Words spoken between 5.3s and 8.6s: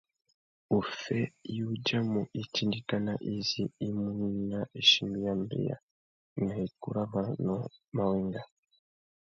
mbeya na ikú râ manônōh mà wenga.